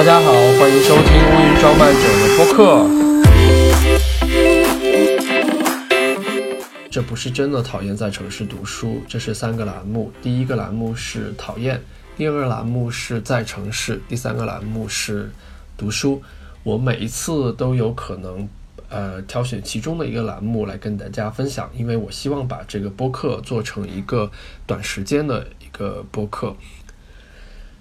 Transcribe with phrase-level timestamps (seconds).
[0.00, 2.88] 大家好欢迎收听乌云装扮者的播客。
[6.90, 10.10] 这不是真的讨厌在城市读书，这是三个栏目。
[10.22, 11.78] 第一个栏目是讨厌，
[12.16, 15.30] 第二个栏目是在城市，第三个栏目是
[15.76, 16.22] 读书。
[16.62, 18.48] 我每一次都有可能，
[18.88, 24.30] 呃，挑选其中的一个栏目来跟大家分享，因为我希望把这个播客做成一个
[24.66, 26.56] 短时间的一个播客。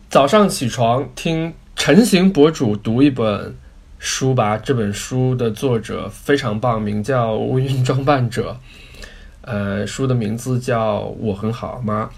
[0.09, 3.55] 早上起床听晨行博主读一本
[3.99, 8.57] 书吧，这本书的作者非常棒，名叫《乌云装扮者》，
[9.39, 12.09] 呃，书的名字叫《我很好吗》。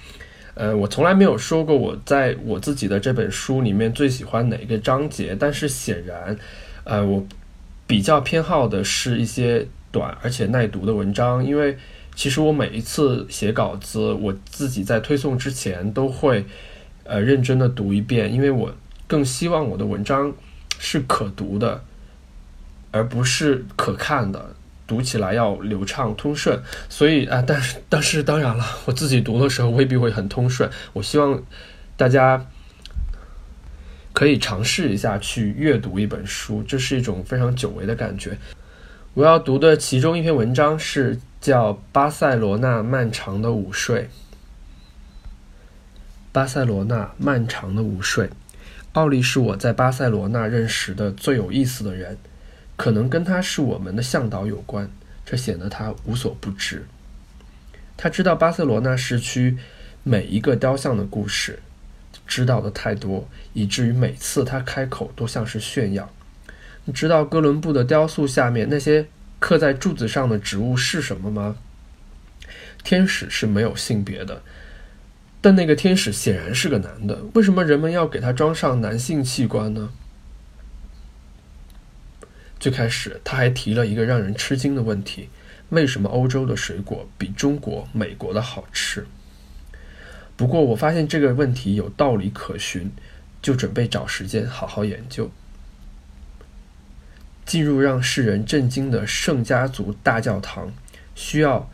[0.56, 6.36] 呃，我从来没有说过我在我自己的这本书里面最喜欢哪个章节，但是显然，
[6.84, 7.24] 呃，我
[7.86, 11.78] 比较偏好的是一些短而且耐读的文章，因为
[12.16, 16.44] 其实我每一次写稿子，我自己在推送之前都会
[17.04, 18.74] 呃认真的读一遍，因为我
[19.12, 20.34] 更希望我的文章
[20.80, 21.84] 是可读的，
[22.92, 24.56] 而不是可看的。
[24.88, 26.58] 读起来要流畅通顺，
[26.90, 30.70] 所以啊，但是但是当然了，我自己读的时候未必会很通顺。
[30.94, 31.42] 我希望
[31.96, 32.46] 大家
[34.14, 38.38] 可以尝试一下去阅读一本书，这是一种非常久违的感觉。
[39.14, 44.04] 我要读的其中一篇文章是叫《巴塞罗那漫长的午睡》。
[46.34, 48.30] 巴塞罗那漫长的午睡，
[48.94, 52.18] 奥利是我在巴塞罗那认识的最有意思的人。
[52.78, 54.90] 可能跟他是我们的向导有关，
[55.24, 56.84] 这显得他无所不知。
[57.96, 59.56] 他知道巴塞罗那市区
[60.02, 61.60] 每一个雕像的故事，
[62.26, 66.12] 知道的太多，以至于每次他开口都像是炫耀。
[66.86, 69.06] 你知道哥伦布的雕塑下面那些
[69.38, 71.58] 刻在柱子上的植物是什么吗？
[72.84, 74.42] 天使是没有性别的，
[75.42, 77.24] 但那个天使显然是个男的。
[77.34, 79.92] 为什么人们要给他装上男性器官呢？
[82.60, 85.30] 最开始，他还提了一个让人吃惊的问题：
[85.70, 89.08] 为什么欧洲的水果比中国、美国的好吃？
[90.38, 92.92] 不过，我发现这个问题有道理可循，
[93.42, 95.32] 就准备找时间好好研究。
[97.44, 100.72] 进入让世人震惊的圣家族大教堂，
[101.16, 101.70] 需要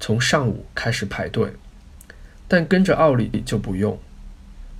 [0.00, 1.52] 从上午开始排队，
[2.50, 3.96] 但跟着奥利就不用。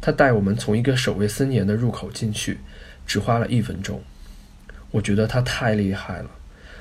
[0.00, 2.58] 他带我们从一个守卫森严的入口进去，
[3.06, 4.03] 只花了一分钟。
[4.91, 6.31] 我觉得他太厉害了，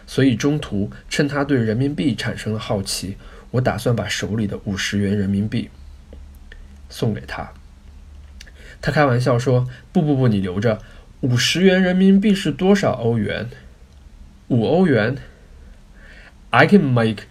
[0.07, 3.17] 所以中途趁他对人民币产生了好奇，
[3.51, 5.69] 我打算把手里的五十元人民币
[6.89, 7.51] 送给他。
[8.81, 10.79] 他开玩笑说：“不不不，你留着。
[11.21, 13.47] 五十元人民币是多少欧元？
[14.47, 15.17] 五欧元
[16.50, 17.25] ？I can make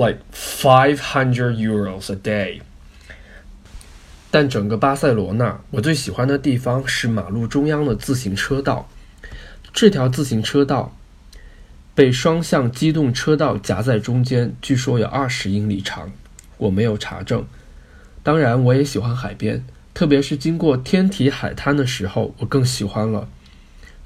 [0.00, 2.60] like five hundred euros a day。”
[4.32, 8.88] 但整个巴塞罗那，我最喜欢的地方是马路中央的自行车道。
[9.72, 10.96] 这条自行车道
[11.94, 16.10] 被双向机动车道夹在中间，据说有二十英里长。
[16.58, 17.44] 我没有查证。
[18.22, 23.28] 当然，我也喜欢海边，特别是经过天体海滩的时候，我更喜欢了。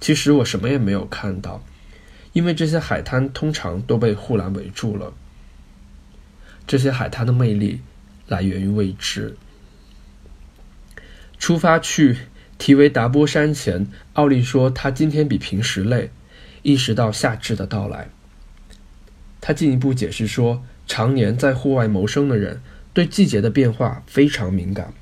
[0.01, 1.63] 其实我什么也没有看到，
[2.33, 5.13] 因为这些海滩通常都被护栏围住了。
[6.67, 7.81] 这些海滩的魅力
[8.27, 9.37] 来源于未知。
[11.39, 12.19] 出发去。
[12.57, 16.11] 提维达波山前，奥利说他今天比平时累，
[16.63, 18.09] 意识到夏至的到来。
[19.41, 22.63] 他进一步解释说，常年在户外谋生的人
[22.95, 24.95] 对季节的变化非常敏感。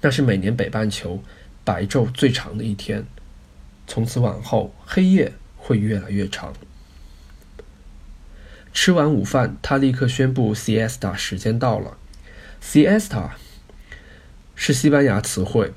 [0.00, 1.22] 那是每年北半球
[1.64, 3.04] 白昼最长的一天，
[3.86, 6.54] 从此往后黑夜会越来越长。
[8.72, 11.96] 吃完午饭，他立刻宣布 siesta 时间到了。
[12.62, 13.30] siesta。
[14.54, 15.72] 是西班牙词汇，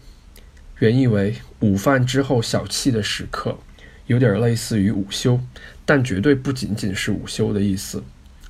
[0.79, 3.57] 原意为午饭之后小憩的时刻，
[4.05, 5.39] 有点类似于午休，
[5.85, 8.03] 但绝对不仅仅是午休的意思，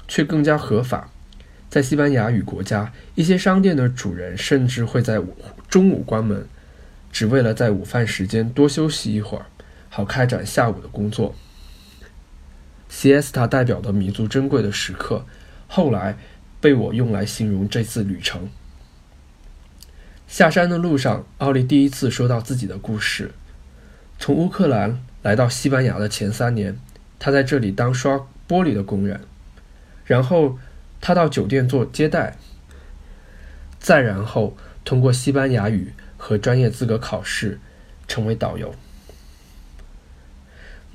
[0.07, 1.09] 却更加合法。
[1.69, 5.21] 在西班牙语国家，一些商店的主人甚至会在
[5.69, 6.45] 中午关门，
[7.12, 9.45] 只为了在午饭时间多休息一会儿，
[9.89, 11.33] 好开展下午的工作。
[12.95, 15.25] Siesta 代表的弥足珍贵的时刻，
[15.68, 16.18] 后来
[16.62, 18.50] 被我用来形容这次旅程。
[20.30, 23.31] 下山的路上，奥利第一次说到自己的故事。
[24.18, 26.80] 从乌克兰来到西班牙的前三年，
[27.19, 28.15] 他在这里当刷
[28.47, 29.19] 玻璃的工人。
[30.06, 30.57] 然后
[31.01, 32.38] 他到酒店做接待。
[33.77, 34.56] 再然后
[34.86, 37.59] 通过西班牙语和专业资格考试，
[38.07, 38.74] 成为导游。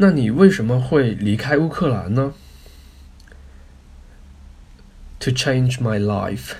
[0.02, 2.32] 那你为什么会离开乌克兰呢
[5.19, 6.55] ？To change my life.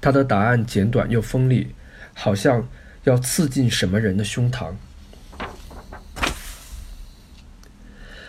[0.00, 1.74] 他的答案简短又锋利，
[2.14, 2.68] 好像
[3.02, 4.74] 要刺进什么人的胸膛。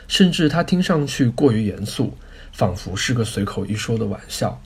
[0.08, 2.18] 甚至他听上去过于严肃，
[2.52, 4.60] 仿佛是个随口一说的玩笑。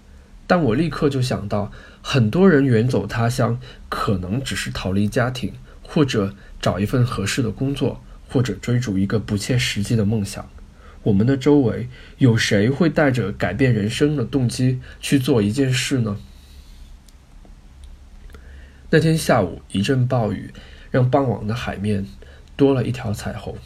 [0.47, 1.69] 但我立刻就想到，
[2.01, 3.59] 很多人远走他乡，
[3.89, 5.53] 可能只是逃离家庭，
[5.93, 10.49] 或者找一份合适的工作，或者追逐一个不切实际的梦想。
[11.03, 16.17] 我们的周围有谁会带着改变人生的动机去做一件事呢？
[18.89, 20.53] 那天下午，一阵暴雨
[20.91, 22.05] 让傍晚的海面
[22.55, 23.57] 多了一条彩虹。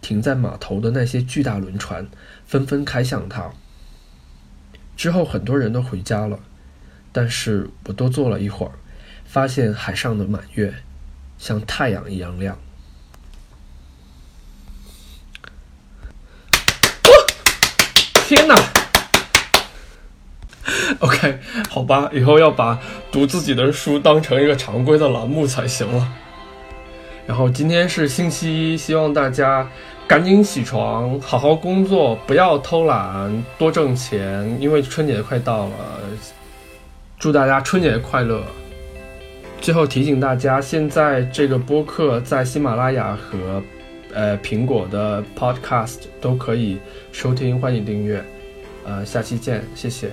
[0.00, 2.08] 停在码头的那些巨大轮船
[2.46, 3.52] 纷纷开向它。
[4.96, 6.40] 之后，很多人都回家了，
[7.12, 8.72] 但是我多坐了一会儿，
[9.24, 10.74] 发现海上的满月
[11.40, 12.56] 像太阳一样亮。
[18.12, 18.54] 天哪！
[21.00, 21.38] OK，
[21.68, 22.78] 好吧，以后要把
[23.10, 26.12] 读自己的书当成一个常规的栏目才行了。
[27.26, 29.66] 然后今天是星期一，希望大家
[30.06, 36.00] 赶紧起床，好好工作，不要偷懒，多挣钱，因为春节快到了。
[37.18, 38.44] 祝大家春节快乐！
[39.60, 43.62] 最后提醒大家，现在这个播客在喜马拉雅和
[44.12, 46.78] 呃苹果的 Podcast 都可以
[47.12, 48.24] 收听，欢迎订阅。
[48.84, 50.10] 呃，下期见，谢谢。